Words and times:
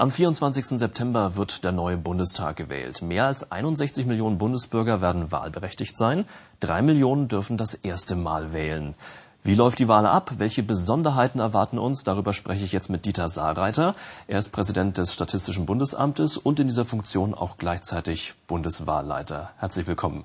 Am 0.00 0.12
24. 0.12 0.64
September 0.78 1.34
wird 1.34 1.64
der 1.64 1.72
neue 1.72 1.96
Bundestag 1.96 2.54
gewählt. 2.54 3.02
Mehr 3.02 3.24
als 3.24 3.50
61 3.50 4.06
Millionen 4.06 4.38
Bundesbürger 4.38 5.00
werden 5.00 5.32
wahlberechtigt 5.32 5.96
sein. 5.96 6.24
Drei 6.60 6.82
Millionen 6.82 7.26
dürfen 7.26 7.56
das 7.56 7.74
erste 7.74 8.14
Mal 8.14 8.52
wählen. 8.52 8.94
Wie 9.42 9.56
läuft 9.56 9.80
die 9.80 9.88
Wahl 9.88 10.06
ab? 10.06 10.34
Welche 10.38 10.62
Besonderheiten 10.62 11.40
erwarten 11.40 11.80
uns? 11.80 12.04
Darüber 12.04 12.32
spreche 12.32 12.64
ich 12.64 12.70
jetzt 12.70 12.90
mit 12.90 13.06
Dieter 13.06 13.28
Saarreiter. 13.28 13.96
Er 14.28 14.38
ist 14.38 14.50
Präsident 14.50 14.98
des 14.98 15.12
Statistischen 15.12 15.66
Bundesamtes 15.66 16.36
und 16.38 16.60
in 16.60 16.68
dieser 16.68 16.84
Funktion 16.84 17.34
auch 17.34 17.58
gleichzeitig 17.58 18.34
Bundeswahlleiter. 18.46 19.50
Herzlich 19.58 19.88
willkommen. 19.88 20.24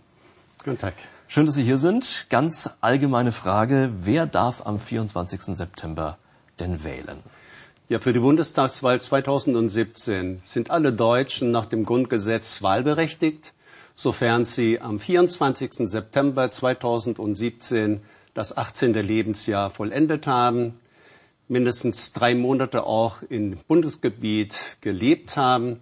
Guten 0.64 0.78
Tag. 0.78 0.94
Schön, 1.28 1.48
dass 1.48 1.56
Sie 1.56 1.64
hier 1.64 1.80
sind. 1.80 2.28
Ganz 2.30 2.70
allgemeine 2.80 3.32
Frage. 3.32 3.92
Wer 4.02 4.28
darf 4.28 4.68
am 4.68 4.78
24. 4.78 5.58
September 5.58 6.20
denn 6.60 6.84
wählen? 6.84 7.24
Ja, 7.94 8.00
für 8.00 8.12
die 8.12 8.22
Bundestagswahl 8.22 9.00
2017 9.00 10.40
sind 10.42 10.72
alle 10.72 10.92
Deutschen 10.94 11.52
nach 11.52 11.68
dem 11.68 11.86
Grundgesetz 11.86 12.64
wahlberechtigt, 12.64 13.54
sofern 13.94 14.46
sie 14.46 14.82
am 14.82 14.98
24. 14.98 15.88
September 15.88 16.50
2017 16.50 18.02
das 18.34 18.58
18. 18.58 18.96
Lebensjahr 18.96 19.70
vollendet 19.70 20.26
haben, 20.26 20.80
mindestens 21.48 22.14
drei 22.14 22.34
Monate 22.34 22.88
auch 22.88 23.22
im 23.30 23.60
Bundesgebiet 23.68 24.78
gelebt 24.82 25.38
haben 25.38 25.80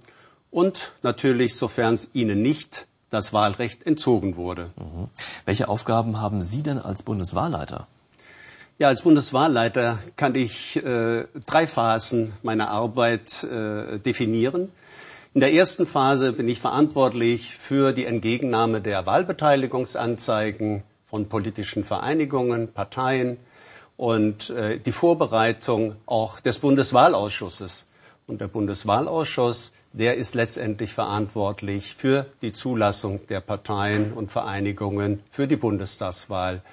und 0.49 0.91
natürlich, 1.03 1.55
sofern 1.55 1.93
es 1.93 2.09
ihnen 2.11 2.41
nicht 2.41 2.87
das 3.09 3.31
Wahlrecht 3.31 3.87
entzogen 3.87 4.35
wurde. 4.35 4.71
Mhm. 4.75 5.07
Welche 5.45 5.69
Aufgaben 5.69 6.19
haben 6.19 6.41
Sie 6.41 6.61
denn 6.61 6.77
als 6.77 7.03
Bundeswahlleiter? 7.03 7.87
Ja, 8.81 8.87
als 8.87 9.03
Bundeswahlleiter 9.03 9.99
kann 10.15 10.33
ich 10.33 10.75
äh, 10.83 11.25
drei 11.45 11.67
Phasen 11.67 12.33
meiner 12.41 12.71
Arbeit 12.71 13.43
äh, 13.43 13.99
definieren. 13.99 14.71
In 15.35 15.41
der 15.41 15.53
ersten 15.53 15.85
Phase 15.85 16.33
bin 16.33 16.49
ich 16.49 16.59
verantwortlich 16.59 17.55
für 17.57 17.91
die 17.91 18.05
Entgegennahme 18.05 18.81
der 18.81 19.05
Wahlbeteiligungsanzeigen 19.05 20.81
von 21.05 21.29
politischen 21.29 21.83
Vereinigungen, 21.83 22.73
Parteien 22.73 23.37
und 23.97 24.49
äh, 24.49 24.79
die 24.79 24.91
Vorbereitung 24.91 25.97
auch 26.07 26.39
des 26.39 26.57
Bundeswahlausschusses. 26.57 27.85
Und 28.25 28.41
der 28.41 28.47
Bundeswahlausschuss, 28.47 29.73
der 29.93 30.17
ist 30.17 30.33
letztendlich 30.33 30.91
verantwortlich 30.91 31.93
für 31.93 32.25
die 32.41 32.51
Zulassung 32.51 33.27
der 33.27 33.41
Parteien 33.41 34.11
und 34.11 34.31
Vereinigungen 34.31 35.21
für 35.29 35.47
die 35.47 35.57
Bundestagswahl. 35.57 36.63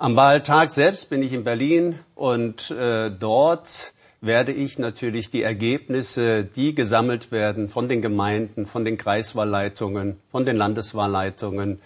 Am 0.00 0.14
Wahltag 0.14 0.70
selbst 0.70 1.10
bin 1.10 1.24
ich 1.24 1.32
in 1.32 1.42
Berlin 1.42 1.98
und 2.14 2.70
äh, 2.70 3.10
dort 3.10 3.92
werde 4.20 4.52
ich 4.52 4.78
natürlich 4.78 5.30
die 5.30 5.42
Ergebnisse, 5.42 6.44
die 6.44 6.72
gesammelt 6.76 7.32
werden 7.32 7.68
von 7.68 7.88
den 7.88 8.00
Gemeinden, 8.00 8.64
von 8.64 8.84
den 8.84 8.96
Kreiswahlleitungen, 8.96 10.20
von 10.30 10.46
den 10.46 10.54
Landeswahlleitungen, 10.54 11.80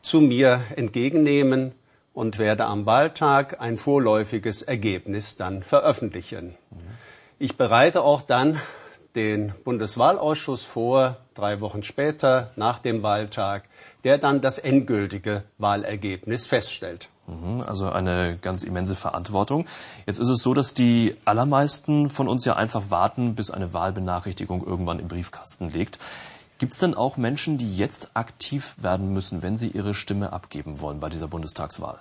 zu 0.00 0.22
mir 0.22 0.62
entgegennehmen 0.76 1.72
und 2.14 2.38
werde 2.38 2.64
am 2.64 2.86
Wahltag 2.86 3.60
ein 3.60 3.76
vorläufiges 3.76 4.62
Ergebnis 4.62 5.36
dann 5.36 5.62
veröffentlichen. 5.62 6.54
Ich 7.38 7.58
bereite 7.58 8.00
auch 8.00 8.22
dann 8.22 8.62
den 9.14 9.52
Bundeswahlausschuss 9.62 10.64
vor, 10.64 11.18
drei 11.34 11.60
Wochen 11.60 11.82
später, 11.82 12.52
nach 12.56 12.78
dem 12.78 13.02
Wahltag, 13.02 13.64
der 14.04 14.16
dann 14.16 14.40
das 14.40 14.56
endgültige 14.56 15.42
Wahlergebnis 15.58 16.46
feststellt. 16.46 17.10
Mhm, 17.26 17.62
also 17.62 17.90
eine 17.90 18.38
ganz 18.40 18.62
immense 18.62 18.94
Verantwortung. 18.94 19.66
Jetzt 20.06 20.18
ist 20.18 20.28
es 20.28 20.42
so, 20.42 20.54
dass 20.54 20.74
die 20.74 21.16
allermeisten 21.24 22.08
von 22.08 22.28
uns 22.28 22.44
ja 22.44 22.54
einfach 22.54 22.90
warten, 22.90 23.34
bis 23.34 23.50
eine 23.50 23.72
Wahlbenachrichtigung 23.72 24.64
irgendwann 24.64 25.00
im 25.00 25.08
Briefkasten 25.08 25.70
liegt. 25.70 25.98
Gibt 26.58 26.72
es 26.72 26.78
denn 26.78 26.94
auch 26.94 27.16
Menschen, 27.16 27.58
die 27.58 27.76
jetzt 27.76 28.10
aktiv 28.14 28.76
werden 28.78 29.12
müssen, 29.12 29.42
wenn 29.42 29.58
sie 29.58 29.68
ihre 29.68 29.92
Stimme 29.92 30.32
abgeben 30.32 30.80
wollen 30.80 31.00
bei 31.00 31.08
dieser 31.08 31.28
Bundestagswahl? 31.28 31.98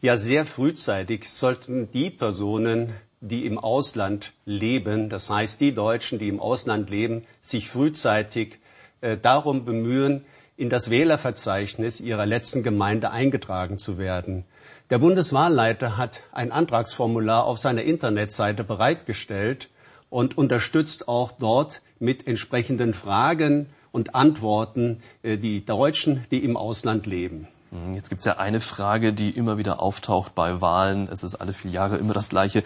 Ja, 0.00 0.16
sehr 0.16 0.44
frühzeitig 0.44 1.30
sollten 1.30 1.90
die 1.92 2.10
Personen, 2.10 2.92
die 3.20 3.46
im 3.46 3.58
Ausland 3.58 4.32
leben, 4.44 5.08
das 5.08 5.30
heißt 5.30 5.60
die 5.60 5.72
Deutschen, 5.72 6.18
die 6.18 6.28
im 6.28 6.40
Ausland 6.40 6.90
leben, 6.90 7.24
sich 7.40 7.70
frühzeitig 7.70 8.58
äh, 9.00 9.16
darum 9.16 9.64
bemühen, 9.64 10.24
in 10.56 10.70
das 10.70 10.90
Wählerverzeichnis 10.90 12.00
ihrer 12.00 12.26
letzten 12.26 12.62
Gemeinde 12.62 13.10
eingetragen 13.10 13.78
zu 13.78 13.98
werden. 13.98 14.44
Der 14.90 14.98
Bundeswahlleiter 14.98 15.96
hat 15.96 16.22
ein 16.32 16.52
Antragsformular 16.52 17.44
auf 17.44 17.58
seiner 17.58 17.82
Internetseite 17.82 18.64
bereitgestellt 18.64 19.68
und 20.10 20.38
unterstützt 20.38 21.08
auch 21.08 21.32
dort 21.32 21.82
mit 21.98 22.26
entsprechenden 22.26 22.94
Fragen 22.94 23.68
und 23.92 24.14
Antworten 24.14 25.02
äh, 25.22 25.36
die 25.38 25.64
Deutschen, 25.64 26.24
die 26.30 26.44
im 26.44 26.56
Ausland 26.56 27.06
leben. 27.06 27.48
Mhm, 27.70 27.94
jetzt 27.94 28.08
gibt 28.08 28.20
es 28.20 28.24
ja 28.24 28.36
eine 28.38 28.60
Frage, 28.60 29.12
die 29.12 29.30
immer 29.30 29.58
wieder 29.58 29.80
auftaucht 29.80 30.34
bei 30.34 30.60
Wahlen. 30.60 31.08
Es 31.10 31.22
ist 31.22 31.34
alle 31.34 31.52
vier 31.52 31.70
Jahre 31.70 31.96
immer 31.96 32.14
das 32.14 32.28
Gleiche. 32.28 32.62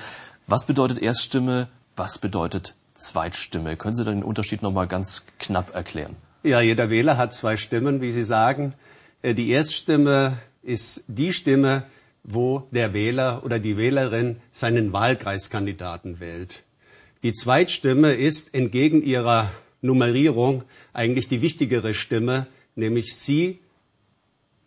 Was 0.47 0.67
bedeutet 0.67 0.99
Erststimme? 0.99 1.69
Was 1.97 2.19
bedeutet 2.19 2.77
Zweitstimme? 2.95 3.77
Können 3.77 3.95
Sie 3.95 4.05
den 4.05 4.23
Unterschied 4.23 4.63
noch 4.63 4.73
mal 4.73 4.87
ganz 4.87 5.25
knapp 5.39 5.75
erklären? 5.75 6.17
Ja, 6.43 6.63
jeder 6.63 6.89
Wähler 6.89 7.19
hat 7.19 7.35
zwei 7.35 7.59
Stimmen, 7.59 8.01
wie 8.01 8.13
Sie 8.13 8.23
sagen. 8.23 8.73
Äh, 9.21 9.35
die 9.35 9.51
Erststimme 9.51 10.39
ist 10.63 11.05
die 11.07 11.35
Stimme, 11.35 11.85
wo 12.25 12.67
der 12.71 12.95
Wähler 12.95 13.45
oder 13.45 13.59
die 13.59 13.77
Wählerin 13.77 14.41
seinen 14.51 14.95
Wahlkreiskandidaten 14.95 16.19
wählt. 16.19 16.63
Die 17.23 17.35
Zweitstimme 17.35 18.15
ist 18.15 18.55
entgegen 18.55 19.03
ihrer 19.03 19.53
Nummerierung 19.83 20.65
eigentlich 20.95 21.29
die 21.29 21.43
wichtigere 21.43 21.93
Stimme, 21.93 22.47
nämlich 22.75 23.15
sie 23.17 23.59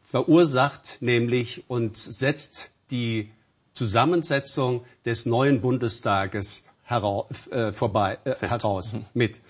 verursacht 0.03 0.97
nämlich 1.00 1.63
und 1.67 1.97
setzt 1.97 2.69
die 2.91 3.31
Zusammensetzung 3.73 4.85
des 5.05 5.25
neuen 5.25 5.61
Bundestages 5.61 6.66
heraus, 6.93 7.47
äh, 7.47 7.73
vorbei, 7.73 8.17
äh, 8.23 8.35
heraus 8.39 8.95
mit. 9.13 9.41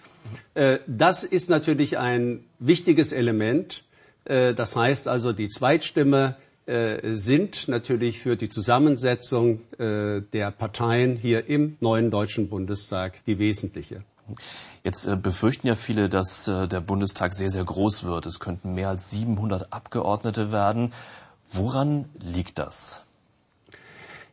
Äh, 0.53 0.79
das 0.87 1.23
ist 1.23 1.49
natürlich 1.49 1.97
ein 1.97 2.43
wichtiges 2.59 3.11
Element. 3.11 3.83
Äh, 4.25 4.53
das 4.53 4.75
heißt 4.75 5.07
also, 5.07 5.33
die 5.33 5.49
Zweitstimme 5.49 6.35
äh, 6.65 7.13
sind 7.13 7.67
natürlich 7.67 8.19
für 8.19 8.35
die 8.37 8.49
Zusammensetzung 8.49 9.61
der 9.77 10.51
Parteien 10.51 11.17
hier 11.17 11.49
im 11.49 11.75
neuen 11.81 12.09
Deutschen 12.09 12.47
Bundestag 12.47 13.23
die 13.25 13.37
wesentliche. 13.37 14.03
Jetzt 14.83 15.09
befürchten 15.21 15.67
ja 15.67 15.75
viele, 15.75 16.07
dass 16.07 16.45
der 16.45 16.79
Bundestag 16.79 17.33
sehr, 17.33 17.49
sehr 17.49 17.65
groß 17.65 18.05
wird. 18.05 18.25
Es 18.25 18.39
könnten 18.39 18.73
mehr 18.73 18.89
als 18.89 19.11
700 19.11 19.73
Abgeordnete 19.73 20.53
werden. 20.53 20.93
Woran 21.51 22.05
liegt 22.19 22.59
das? 22.59 23.03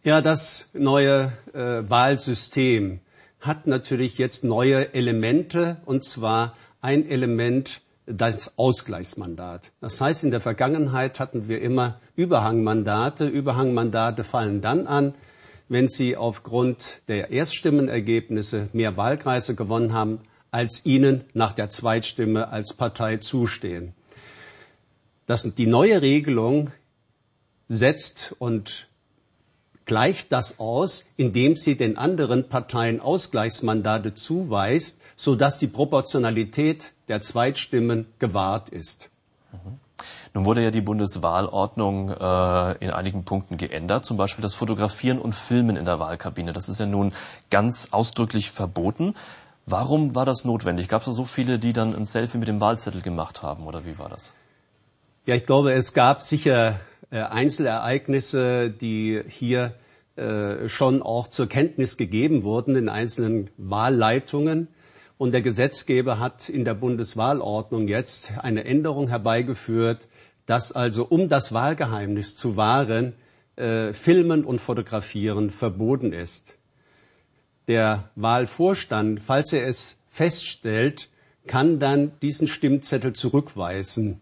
Ja, 0.02 0.22
das 0.22 0.70
neue 0.72 1.30
äh, 1.52 1.90
Wahlsystem 1.90 3.00
hat 3.38 3.66
natürlich 3.66 4.16
jetzt 4.16 4.44
neue 4.44 4.94
Elemente, 4.94 5.76
und 5.84 6.04
zwar 6.04 6.56
ein 6.80 7.06
Element, 7.06 7.82
das 8.06 8.56
Ausgleichsmandat. 8.56 9.72
Das 9.82 10.00
heißt, 10.00 10.24
in 10.24 10.30
der 10.30 10.40
Vergangenheit 10.40 11.20
hatten 11.20 11.48
wir 11.48 11.60
immer 11.60 12.00
Überhangmandate. 12.16 13.26
Überhangmandate 13.26 14.24
fallen 14.24 14.62
dann 14.62 14.86
an, 14.86 15.14
wenn 15.68 15.86
sie 15.86 16.16
aufgrund 16.16 17.02
der 17.08 17.30
Erststimmenergebnisse 17.30 18.70
mehr 18.72 18.96
Wahlkreise 18.96 19.54
gewonnen 19.54 19.92
haben, 19.92 20.20
als 20.50 20.86
ihnen 20.86 21.24
nach 21.34 21.52
der 21.52 21.68
Zweitstimme 21.68 22.48
als 22.48 22.72
Partei 22.72 23.18
zustehen. 23.18 23.92
Das, 25.26 25.42
die 25.42 25.66
neue 25.66 26.00
Regelung 26.00 26.70
setzt 27.68 28.34
und 28.38 28.88
gleicht 29.84 30.32
das 30.32 30.58
aus, 30.58 31.04
indem 31.16 31.56
sie 31.56 31.76
den 31.76 31.96
anderen 31.96 32.48
Parteien 32.48 33.00
Ausgleichsmandate 33.00 34.14
zuweist, 34.14 35.00
sodass 35.16 35.58
die 35.58 35.66
Proportionalität 35.66 36.92
der 37.08 37.20
Zweitstimmen 37.20 38.06
gewahrt 38.18 38.70
ist. 38.70 39.10
Mhm. 39.52 39.78
Nun 40.32 40.44
wurde 40.44 40.62
ja 40.62 40.70
die 40.70 40.80
Bundeswahlordnung 40.80 42.10
äh, 42.10 42.84
in 42.84 42.90
einigen 42.90 43.24
Punkten 43.24 43.56
geändert, 43.56 44.04
zum 44.04 44.16
Beispiel 44.16 44.42
das 44.42 44.54
Fotografieren 44.54 45.18
und 45.18 45.34
Filmen 45.34 45.76
in 45.76 45.84
der 45.84 45.98
Wahlkabine. 45.98 46.52
Das 46.52 46.68
ist 46.68 46.78
ja 46.78 46.86
nun 46.86 47.12
ganz 47.50 47.88
ausdrücklich 47.90 48.50
verboten. 48.50 49.14
Warum 49.66 50.14
war 50.14 50.26
das 50.26 50.44
notwendig? 50.44 50.88
Gab 50.88 51.06
es 51.06 51.14
so 51.14 51.24
viele, 51.24 51.58
die 51.58 51.72
dann 51.72 51.94
ein 51.94 52.04
Selfie 52.04 52.38
mit 52.38 52.48
dem 52.48 52.60
Wahlzettel 52.60 53.02
gemacht 53.02 53.42
haben, 53.42 53.66
oder 53.66 53.84
wie 53.84 53.98
war 53.98 54.08
das? 54.08 54.34
Ja, 55.26 55.34
ich 55.34 55.46
glaube, 55.46 55.72
es 55.72 55.92
gab 55.92 56.22
sicher 56.22 56.80
Einzelereignisse, 57.18 58.70
die 58.70 59.22
hier 59.26 59.74
äh, 60.16 60.68
schon 60.68 61.02
auch 61.02 61.28
zur 61.28 61.48
Kenntnis 61.48 61.96
gegeben 61.96 62.42
wurden 62.42 62.76
in 62.76 62.88
einzelnen 62.88 63.50
Wahlleitungen. 63.56 64.68
Und 65.18 65.32
der 65.32 65.42
Gesetzgeber 65.42 66.18
hat 66.18 66.48
in 66.48 66.64
der 66.64 66.74
Bundeswahlordnung 66.74 67.88
jetzt 67.88 68.32
eine 68.38 68.64
Änderung 68.64 69.08
herbeigeführt, 69.08 70.08
dass 70.46 70.72
also, 70.72 71.04
um 71.04 71.28
das 71.28 71.52
Wahlgeheimnis 71.52 72.36
zu 72.36 72.56
wahren, 72.56 73.14
äh, 73.56 73.92
Filmen 73.92 74.44
und 74.44 74.60
Fotografieren 74.60 75.50
verboten 75.50 76.12
ist. 76.12 76.56
der 77.70 78.10
Wahlvorstand, 78.16 79.22
falls 79.22 79.52
er 79.52 79.64
es 79.68 80.00
feststellt, 80.10 81.08
kann 81.46 81.78
dann 81.78 82.10
diesen 82.20 82.48
Stimmzettel 82.48 83.12
zurückweisen. 83.12 84.20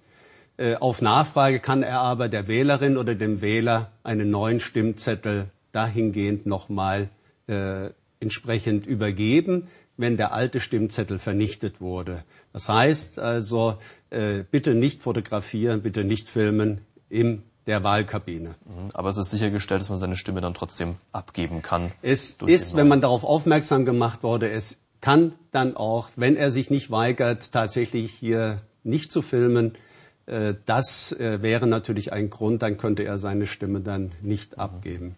Äh, 0.58 0.74
auf 0.74 1.00
Nachfrage 1.00 1.60
kann 1.60 1.82
er 1.82 2.00
aber 2.00 2.28
der 2.28 2.48
Wählerin 2.48 2.96
oder 2.96 3.14
dem 3.14 3.40
Wähler 3.40 3.92
einen 4.02 4.30
neuen 4.30 4.60
Stimmzettel 4.60 5.46
dahingehend 5.72 6.46
nochmal 6.46 7.08
äh, 7.46 7.90
entsprechend 8.20 8.86
übergeben, 8.86 9.68
wenn 9.96 10.16
der 10.16 10.32
alte 10.32 10.60
Stimmzettel 10.60 11.18
vernichtet 11.18 11.80
wurde. 11.80 12.24
Das 12.52 12.68
heißt 12.68 13.20
also, 13.20 13.78
äh, 14.10 14.42
bitte 14.50 14.74
nicht 14.74 15.00
fotografieren, 15.02 15.82
bitte 15.82 16.02
nicht 16.02 16.28
filmen 16.28 16.80
im 17.08 17.44
der 17.68 17.84
Wahlkabine. 17.84 18.56
Mhm. 18.64 18.90
Aber 18.94 19.10
es 19.10 19.18
ist 19.18 19.30
sichergestellt, 19.30 19.82
dass 19.82 19.90
man 19.90 19.98
seine 19.98 20.16
Stimme 20.16 20.40
dann 20.40 20.54
trotzdem 20.54 20.96
abgeben 21.12 21.62
kann. 21.62 21.92
Es 22.02 22.38
ist, 22.46 22.74
wenn 22.74 22.88
man 22.88 23.00
darauf 23.00 23.22
aufmerksam 23.22 23.84
gemacht 23.84 24.22
wurde, 24.22 24.50
es 24.50 24.80
kann 25.00 25.34
dann 25.52 25.76
auch, 25.76 26.08
wenn 26.16 26.34
er 26.34 26.50
sich 26.50 26.70
nicht 26.70 26.90
weigert, 26.90 27.52
tatsächlich 27.52 28.10
hier 28.12 28.56
nicht 28.82 29.12
zu 29.12 29.22
filmen, 29.22 29.76
das 30.66 31.12
äh, 31.12 31.42
wäre 31.42 31.66
natürlich 31.66 32.12
ein 32.12 32.28
Grund, 32.28 32.62
dann 32.62 32.76
könnte 32.76 33.02
er 33.02 33.16
seine 33.18 33.46
Stimme 33.46 33.80
dann 33.80 34.12
nicht 34.20 34.58
abgeben. 34.58 35.16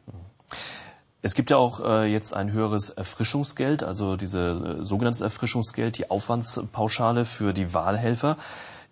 Es 1.23 1.35
gibt 1.35 1.51
ja 1.51 1.59
auch 1.59 1.81
äh, 1.85 2.11
jetzt 2.11 2.33
ein 2.35 2.53
höheres 2.53 2.91
Erfrischungsgeld, 2.91 3.83
also 3.83 4.17
diese 4.17 4.79
sogenanntes 4.85 5.21
Erfrischungsgeld, 5.21 5.99
die 5.99 6.11
Aufwandspauschale 6.11 7.27
für 7.27 7.53
die 7.53 7.75
Wahlhelfer. 7.75 8.39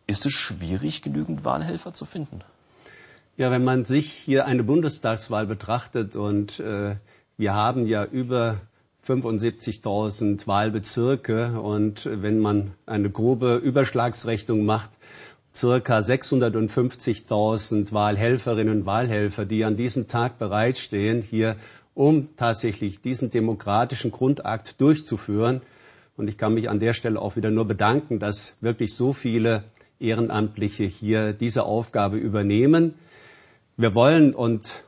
Ist 0.07 0.27
es 0.27 0.33
schwierig, 0.33 1.03
genügend 1.03 1.45
Wahlhelfer 1.45 1.95
zu 1.95 2.05
finden? 2.05 2.41
Ja, 3.37 3.51
wenn 3.51 3.65
man 3.65 3.85
sich 3.85 4.13
hier 4.13 4.47
eine 4.47 4.65
Bundestagswahl 4.65 5.47
betrachtet 5.47 6.17
und 6.17 6.59
äh, 6.61 6.97
wir 7.37 7.55
haben 7.55 7.87
ja 7.87 8.05
über 8.05 8.57
75.000 9.07 10.47
Wahlbezirke 10.47 11.61
und 11.61 12.09
wenn 12.13 12.41
man 12.41 12.73
eine 12.85 13.09
grobe 13.09 13.57
Überschlagsrechnung 13.57 14.65
macht, 14.65 14.91
circa 15.59 15.99
650.000 15.99 17.93
Wahlhelferinnen 17.93 18.81
und 18.81 18.87
Wahlhelfer, 18.87 19.45
die 19.45 19.65
an 19.65 19.75
diesem 19.75 20.07
Tag 20.07 20.39
bereitstehen, 20.39 21.21
hier 21.21 21.57
um 21.95 22.29
tatsächlich 22.37 23.03
diesen 23.03 23.31
demokratischen 23.31 24.13
Grundakt 24.13 24.81
durchzuführen. 24.81 25.63
Und 26.17 26.29
ich 26.29 26.39
kann 26.39 26.55
mich 26.55 26.71
an 26.71 26.79
der 26.79 26.93
Stelle 26.93 27.21
auch 27.21 27.35
wieder 27.35 27.51
nur 27.51 27.65
bedanken, 27.67 28.21
dass 28.21 28.57
wirklich 28.61 28.95
so 28.95 29.13
viele 29.13 29.65
Ehrenamtliche 29.99 30.85
hier 30.85 31.33
diese 31.33 31.65
Aufgabe 31.65 32.19
übernehmen. 32.19 32.95
Wir 33.77 33.97
wollen 33.97 34.35
und 34.35 34.85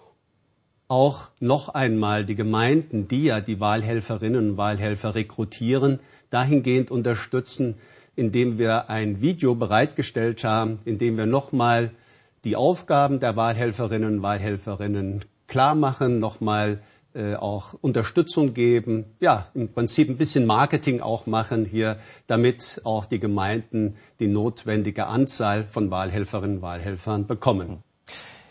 auch 0.87 1.31
noch 1.41 1.69
einmal 1.69 2.25
die 2.25 2.37
Gemeinden, 2.37 3.09
die 3.09 3.25
ja 3.25 3.41
die 3.41 3.59
Wahlhelferinnen 3.59 4.51
und 4.51 4.57
Wahlhelfer 4.57 5.17
rekrutieren, 5.17 5.99
dahingehend 6.31 6.93
unterstützen, 6.93 7.75
indem 8.21 8.59
wir 8.59 8.91
ein 8.91 9.23
Video 9.23 9.55
bereitgestellt 9.55 10.45
haben, 10.45 10.81
indem 10.85 11.17
wir 11.17 11.25
nochmal 11.25 11.91
die 12.45 12.55
Aufgaben 12.55 13.19
der 13.19 13.35
Wahlhelferinnen 13.35 14.17
und 14.17 14.23
Wahlhelferinnen 14.23 15.25
klar 15.47 15.75
machen, 15.75 16.19
nochmal 16.19 16.83
äh, 17.15 17.35
auch 17.35 17.73
Unterstützung 17.81 18.53
geben, 18.53 19.07
ja, 19.21 19.49
im 19.55 19.73
Prinzip 19.73 20.11
ein 20.11 20.19
bisschen 20.19 20.45
Marketing 20.45 21.01
auch 21.01 21.27
machen 21.27 21.65
hier, 21.65 21.97
damit 22.27 22.83
auch 22.85 23.07
die 23.07 23.21
Gemeinden 23.21 23.97
die 24.21 24.29
notwendige 24.29 25.07
Anzahl 25.07 25.65
von 25.65 25.91
Wahlhelferinnen 25.91 26.57
und 26.57 26.63
Wahlhelfern 26.63 27.27
bekommen. 27.27 27.83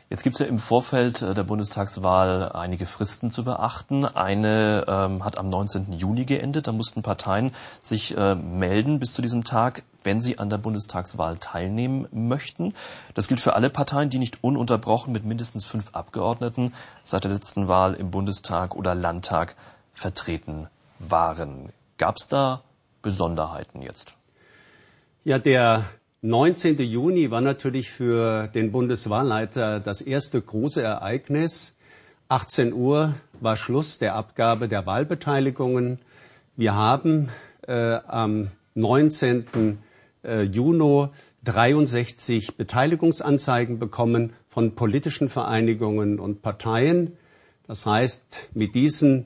Jetzt 0.09 0.23
gibt 0.23 0.33
es 0.33 0.39
ja 0.39 0.47
im 0.47 0.57
Vorfeld 0.57 1.21
äh, 1.21 1.35
der 1.35 1.43
Bundestagswahl 1.43 2.51
einige 2.53 2.87
Fristen 2.87 3.29
zu 3.29 3.43
beachten. 3.43 4.05
Eine 4.05 4.85
ähm, 4.87 5.23
hat 5.23 5.37
am 5.37 5.49
19. 5.49 5.93
Juni 5.93 6.25
geendet. 6.25 6.65
Da 6.67 6.71
mussten 6.71 7.03
Parteien 7.03 7.51
sich 7.83 8.17
äh, 8.17 8.33
melden 8.33 8.99
bis 8.99 9.13
zu 9.13 9.21
diesem 9.21 9.43
Tag, 9.43 9.83
wenn 10.03 10.19
sie 10.19 10.39
an 10.39 10.49
der 10.49 10.57
Bundestagswahl 10.57 11.37
teilnehmen 11.37 12.07
möchten. 12.11 12.73
Das 13.13 13.27
gilt 13.27 13.39
für 13.39 13.53
alle 13.53 13.69
Parteien, 13.69 14.09
die 14.09 14.17
nicht 14.17 14.43
ununterbrochen 14.43 15.13
mit 15.13 15.25
mindestens 15.25 15.63
fünf 15.63 15.93
Abgeordneten 15.93 16.73
seit 17.03 17.23
der 17.23 17.31
letzten 17.31 17.67
Wahl 17.67 17.93
im 17.93 18.09
Bundestag 18.09 18.75
oder 18.75 18.95
Landtag 18.95 19.55
vertreten 19.93 20.69
waren. 20.97 21.71
Gab 21.99 22.15
es 22.17 22.27
da 22.27 22.63
Besonderheiten 23.03 23.83
jetzt? 23.83 24.17
Ja, 25.23 25.37
der 25.37 25.85
19. 26.21 26.77
Juni 26.79 27.31
war 27.31 27.39
natürlich 27.39 27.91
für 27.91 28.49
den 28.49 28.73
Bundeswahlleiter 28.73 29.79
das 29.79 30.01
erste 30.01 30.41
große 30.41 30.81
Ereignis. 30.81 31.75
18 32.27 32.73
Uhr 32.73 33.13
war 33.39 33.55
Schluss 33.55 33.99
der 33.99 34.15
Abgabe 34.15 34.67
der 34.67 34.85
Wahlbeteiligungen. 34.85 35.99
Wir 36.57 36.75
haben 36.75 37.29
äh, 37.65 37.99
am 38.05 38.51
19. 38.75 39.79
Äh, 40.21 40.41
Juni 40.41 41.07
63 41.45 42.57
Beteiligungsanzeigen 42.57 43.79
bekommen 43.79 44.33
von 44.49 44.75
politischen 44.75 45.29
Vereinigungen 45.29 46.19
und 46.19 46.41
Parteien. 46.41 47.15
Das 47.65 47.85
heißt, 47.85 48.49
mit 48.53 48.75
diesen 48.75 49.25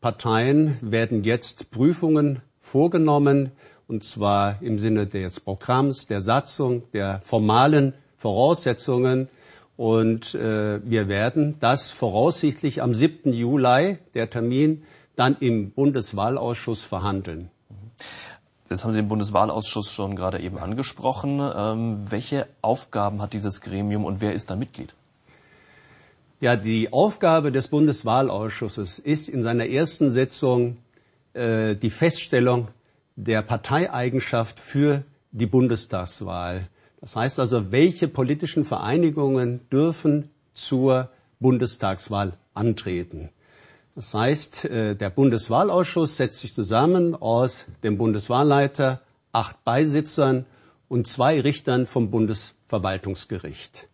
Parteien 0.00 0.78
werden 0.80 1.22
jetzt 1.22 1.70
Prüfungen 1.70 2.40
vorgenommen 2.60 3.52
und 3.90 4.04
zwar 4.04 4.62
im 4.62 4.78
Sinne 4.78 5.08
des 5.08 5.40
Programms, 5.40 6.06
der 6.06 6.20
Satzung, 6.20 6.84
der 6.92 7.20
formalen 7.24 7.92
Voraussetzungen. 8.16 9.28
Und 9.76 10.34
äh, 10.36 10.80
wir 10.88 11.08
werden 11.08 11.56
das 11.58 11.90
voraussichtlich 11.90 12.82
am 12.82 12.94
7. 12.94 13.32
Juli, 13.32 13.98
der 14.14 14.30
Termin, 14.30 14.84
dann 15.16 15.36
im 15.40 15.72
Bundeswahlausschuss 15.72 16.82
verhandeln. 16.82 17.50
Jetzt 18.70 18.84
haben 18.84 18.92
Sie 18.92 19.00
den 19.00 19.08
Bundeswahlausschuss 19.08 19.90
schon 19.90 20.14
gerade 20.14 20.38
eben 20.38 20.58
angesprochen. 20.58 21.40
Ähm, 21.40 22.06
welche 22.10 22.46
Aufgaben 22.62 23.20
hat 23.20 23.32
dieses 23.32 23.60
Gremium 23.60 24.04
und 24.04 24.20
wer 24.20 24.34
ist 24.34 24.50
da 24.50 24.56
Mitglied? 24.56 24.94
Ja, 26.40 26.54
die 26.54 26.92
Aufgabe 26.92 27.50
des 27.50 27.68
Bundeswahlausschusses 27.68 29.00
ist 29.00 29.28
in 29.28 29.42
seiner 29.42 29.66
ersten 29.66 30.12
Sitzung 30.12 30.76
äh, 31.34 31.74
die 31.74 31.90
Feststellung 31.90 32.68
der 33.16 33.42
Parteieigenschaft 33.42 34.60
für 34.60 35.04
die 35.32 35.46
Bundestagswahl. 35.46 36.68
Das 37.00 37.16
heißt 37.16 37.38
also, 37.38 37.72
welche 37.72 38.08
politischen 38.08 38.64
Vereinigungen 38.64 39.68
dürfen 39.70 40.30
zur 40.52 41.10
Bundestagswahl 41.38 42.34
antreten. 42.54 43.30
Das 43.94 44.14
heißt, 44.14 44.64
äh, 44.66 44.94
der 44.94 45.10
Bundeswahlausschuss 45.10 46.16
setzt 46.16 46.40
sich 46.40 46.54
zusammen 46.54 47.14
aus 47.14 47.66
dem 47.82 47.98
Bundeswahlleiter, 47.98 49.00
acht 49.32 49.64
Beisitzern 49.64 50.46
und 50.88 51.06
zwei 51.06 51.40
Richtern 51.40 51.86
vom 51.86 52.10
Bundesverwaltungsgericht. 52.10 53.88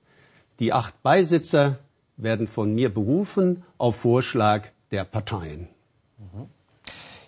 Die 0.61 0.73
acht 0.73 1.03
Beisitzer 1.03 1.79
werden 2.17 2.47
von 2.47 2.75
mir 2.75 2.93
berufen 2.93 3.63
auf 3.79 3.97
Vorschlag 3.97 4.69
der 4.91 5.05
Parteien. 5.05 5.69
Mhm. 6.19 6.49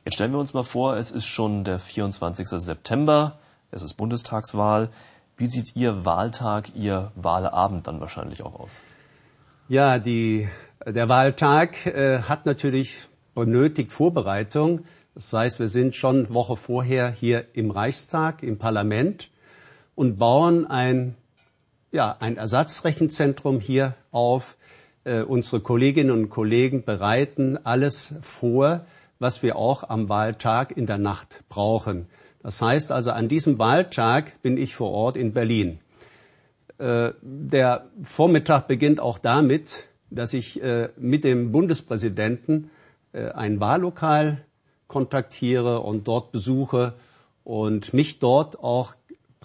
Jetzt 0.09 0.15
stellen 0.15 0.33
wir 0.33 0.39
uns 0.39 0.55
mal 0.55 0.63
vor, 0.63 0.97
es 0.97 1.11
ist 1.11 1.27
schon 1.27 1.65
der 1.65 1.79
24. 1.79 2.49
September, 2.49 3.39
es 3.71 3.83
ist 3.83 3.93
Bundestagswahl. 3.93 4.89
Wie 5.37 5.47
sieht 5.47 5.77
Ihr 5.77 6.07
Wahltag, 6.07 6.75
Ihr 6.75 7.13
Wahlabend 7.15 7.87
dann 7.87 8.01
wahrscheinlich 8.01 8.43
auch 8.43 8.59
aus? 8.59 8.83
Ja, 9.69 9.99
die, 9.99 10.49
der 10.87 11.11
Wahltag 11.11 11.85
äh, 11.85 12.21
hat 12.21 12.47
natürlich 12.47 13.07
benötigt 13.35 13.93
Vorbereitung. 13.93 14.87
Das 15.15 15.31
heißt, 15.31 15.61
wir 15.61 15.69
sind 15.69 15.95
schon 15.95 16.33
Woche 16.33 16.57
vorher 16.57 17.11
hier 17.11 17.45
im 17.53 17.71
Reichstag, 17.71 18.43
im 18.43 18.57
Parlament 18.57 19.29
und 19.95 20.17
bauen 20.17 20.67
ein, 20.67 21.17
ja, 21.93 22.17
ein 22.19 22.39
Ersatzrechenzentrum 22.39 23.61
hier 23.61 23.95
auf. 24.11 24.57
Äh, 25.05 25.21
unsere 25.21 25.61
Kolleginnen 25.61 26.13
und 26.13 26.31
Kollegen 26.31 26.83
bereiten 26.83 27.59
alles 27.63 28.15
vor, 28.23 28.87
was 29.19 29.43
wir 29.43 29.57
auch 29.57 29.89
am 29.89 30.09
Wahltag 30.09 30.77
in 30.77 30.87
der 30.87 30.99
Nacht 30.99 31.45
brauchen. 31.49 32.07
Das 32.43 32.63
heißt 32.63 32.93
also, 32.93 33.11
an 33.11 33.29
diesem 33.29 33.59
Wahltag 33.59 34.41
bin 34.43 34.57
ich 34.57 34.77
vor 34.77 34.91
Ort 34.91 35.17
in 35.17 35.33
Berlin. 35.33 35.81
Äh, 36.79 37.13
der 37.21 37.87
Vormittag 38.03 38.69
beginnt 38.69 39.01
auch 39.01 39.19
damit, 39.19 39.89
dass 40.11 40.33
ich 40.33 40.63
äh, 40.63 40.91
mit 40.97 41.25
dem 41.25 41.53
Bundespräsidenten 41.53 42.71
äh, 43.13 43.31
ein 43.31 43.61
Wahllokal 43.61 44.45
kontaktiere 44.87 45.81
und 45.81 46.09
dort 46.09 46.33
besuche 46.33 46.95
und 47.45 47.93
mich 47.93 48.21
dort 48.21 48.59
auch 48.61 48.95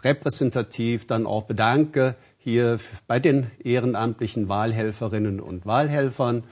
repräsentativ 0.02 1.08
dann 1.08 1.26
auch 1.26 1.44
bedanke 1.44 2.16
hier 2.38 2.78
bei 3.08 3.20
den 3.20 3.52
ehrenamtlichen 3.64 4.50
Wahlhelferinnen 4.50 5.40
und 5.40 5.66
Wahlhelfern 5.66 6.44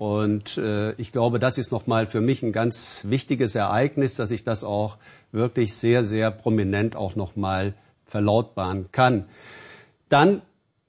und 0.00 0.56
äh, 0.56 0.92
ich 0.92 1.12
glaube, 1.12 1.38
das 1.38 1.58
ist 1.58 1.72
nochmal 1.72 2.06
für 2.06 2.22
mich 2.22 2.42
ein 2.42 2.52
ganz 2.52 3.02
wichtiges 3.06 3.54
Ereignis, 3.54 4.14
dass 4.14 4.30
ich 4.30 4.44
das 4.44 4.64
auch 4.64 4.96
wirklich 5.30 5.76
sehr, 5.76 6.04
sehr 6.04 6.30
prominent 6.30 6.96
auch 6.96 7.16
nochmal 7.16 7.74
verlautbaren 8.06 8.90
kann. 8.92 9.26
Dann 10.08 10.40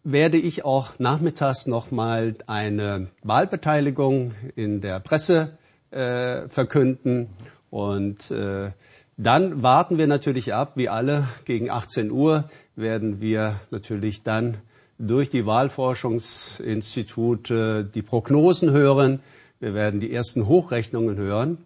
werde 0.05 0.37
ich 0.37 0.63
auch 0.63 0.97
nachmittags 0.97 1.67
nochmal 1.67 2.35
eine 2.47 3.09
Wahlbeteiligung 3.21 4.31
in 4.55 4.79
der 4.79 5.01
Presse 5.01 5.57
äh, 5.89 6.47
verkünden 6.47 7.27
Und 7.69 8.31
äh, 8.31 8.71
dann 9.17 9.61
warten 9.61 9.97
wir 9.97 10.07
natürlich 10.07 10.53
ab, 10.53 10.77
wie 10.77 10.87
alle, 10.87 11.27
gegen 11.43 11.69
18 11.69 12.11
Uhr 12.11 12.49
werden 12.77 13.19
wir 13.19 13.59
natürlich 13.71 14.23
dann 14.23 14.59
durch 15.01 15.29
die 15.29 15.45
Wahlforschungsinstitute 15.45 17.83
die 17.83 18.01
Prognosen 18.01 18.71
hören. 18.71 19.19
Wir 19.59 19.73
werden 19.73 19.99
die 19.99 20.13
ersten 20.13 20.47
Hochrechnungen 20.47 21.17
hören. 21.17 21.57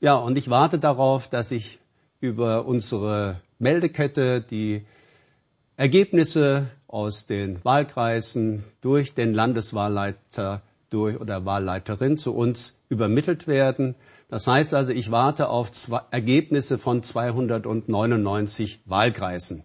Ja, 0.00 0.14
und 0.16 0.38
ich 0.38 0.48
warte 0.50 0.78
darauf, 0.78 1.28
dass 1.28 1.50
ich 1.50 1.80
über 2.20 2.64
unsere 2.66 3.40
Meldekette 3.58 4.40
die 4.40 4.86
Ergebnisse 5.76 6.68
aus 6.86 7.26
den 7.26 7.62
Wahlkreisen 7.64 8.62
durch 8.80 9.14
den 9.14 9.34
Landeswahlleiter 9.34 10.62
durch 10.90 11.20
oder 11.20 11.44
Wahlleiterin 11.44 12.16
zu 12.16 12.32
uns 12.34 12.78
übermittelt 12.88 13.48
werden. 13.48 13.96
Das 14.28 14.46
heißt 14.46 14.74
also, 14.74 14.92
ich 14.92 15.10
warte 15.10 15.48
auf 15.48 15.72
Ergebnisse 16.12 16.78
von 16.78 17.02
299 17.02 18.82
Wahlkreisen. 18.86 19.64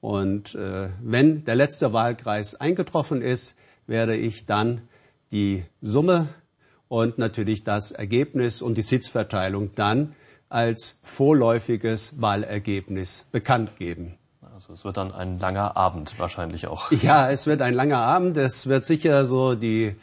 Und 0.00 0.54
äh, 0.54 0.90
wenn 1.00 1.44
der 1.44 1.54
letzte 1.54 1.92
Wahlkreis 1.92 2.54
eingetroffen 2.54 3.22
ist, 3.22 3.56
werde 3.86 4.16
ich 4.16 4.46
dann 4.46 4.82
die 5.32 5.64
Summe 5.80 6.28
und 6.88 7.18
natürlich 7.18 7.64
das 7.64 7.90
Ergebnis 7.90 8.62
und 8.62 8.76
die 8.76 8.82
Sitzverteilung 8.82 9.74
dann 9.74 10.14
als 10.48 11.00
vorläufiges 11.02 12.20
Wahlergebnis 12.20 13.26
bekannt 13.32 13.76
geben. 13.76 14.14
Also 14.54 14.72
es 14.72 14.84
wird 14.84 14.96
dann 14.96 15.12
ein 15.12 15.38
langer 15.38 15.76
Abend 15.76 16.18
wahrscheinlich 16.18 16.66
auch. 16.66 16.90
Ja, 16.90 17.30
es 17.30 17.46
wird 17.46 17.60
ein 17.60 17.74
langer 17.74 17.98
Abend. 17.98 18.38
Es 18.38 18.68
wird 18.68 18.84
sicher 18.84 19.26
so 19.26 19.54
die 19.54 19.96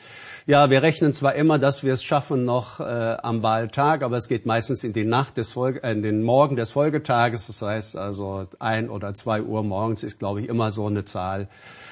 ja, 0.45 0.69
wir 0.69 0.81
rechnen 0.81 1.13
zwar 1.13 1.35
immer, 1.35 1.59
dass 1.59 1.83
wir 1.83 1.93
es 1.93 2.03
schaffen 2.03 2.45
noch 2.45 2.79
äh, 2.79 2.83
am 2.83 3.43
Wahltag, 3.43 4.03
aber 4.03 4.17
es 4.17 4.27
geht 4.27 4.45
meistens 4.45 4.83
in 4.83 4.93
die 4.93 5.05
Nacht 5.05 5.38
des 5.38 5.53
Folge, 5.53 5.83
äh, 5.83 5.91
in 5.91 6.01
den 6.01 6.23
Morgen 6.23 6.55
des 6.55 6.71
Folgetages. 6.71 7.47
Das 7.47 7.62
heißt 7.62 7.95
also 7.95 8.45
ein 8.59 8.89
oder 8.89 9.13
zwei 9.13 9.41
Uhr 9.41 9.63
morgens 9.63 10.03
ist, 10.03 10.19
glaube 10.19 10.41
ich, 10.41 10.50
immer 10.50 10.71
so 10.71 10.88
eine 10.88 11.05
Zahl 11.05 11.47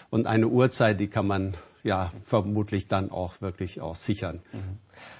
und 0.09 0.27
eine 0.27 0.47
Uhrzeit, 0.47 0.99
die 0.99 1.07
kann 1.07 1.27
man 1.27 1.55
ja 1.83 2.11
vermutlich 2.25 2.87
dann 2.87 3.11
auch 3.11 3.41
wirklich 3.41 3.81
auch 3.81 3.95
sichern. 3.95 4.41
Mhm. 4.51 4.77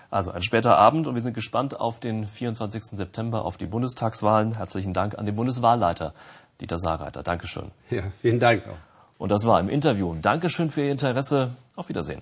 Also 0.09 0.31
ein 0.31 0.43
später 0.43 0.77
Abend 0.77 1.07
und 1.07 1.15
wir 1.15 1.21
sind 1.21 1.33
gespannt 1.33 1.79
auf 1.79 2.00
den 2.00 2.25
24. 2.25 2.83
September, 2.83 3.45
auf 3.45 3.57
die 3.57 3.65
Bundestagswahlen. 3.65 4.57
Herzlichen 4.57 4.93
Dank 4.93 5.17
an 5.17 5.25
den 5.25 5.35
Bundeswahlleiter 5.35 6.13
Dieter 6.59 6.77
Saarreiter. 6.77 7.23
Dankeschön. 7.23 7.71
Ja, 7.89 8.03
vielen 8.21 8.39
Dank 8.39 8.67
auch. 8.67 8.77
Und 9.17 9.31
das 9.31 9.45
war 9.45 9.59
im 9.59 9.69
Interview. 9.69 10.15
Dankeschön 10.21 10.69
für 10.69 10.81
Ihr 10.81 10.91
Interesse. 10.91 11.51
Auf 11.75 11.89
Wiedersehen. 11.89 12.21